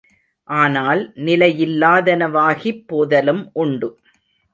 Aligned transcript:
ஆனால் 0.49 1.01
நிலையில்லாதனவாகிப் 1.17 2.81
போதலும் 2.87 3.49
உண்டு. 3.53 3.89